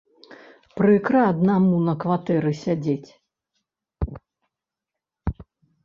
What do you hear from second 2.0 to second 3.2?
кватэры сядзець.